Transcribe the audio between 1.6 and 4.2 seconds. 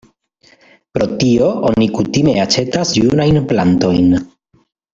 oni kutime aĉetas junajn plantojn.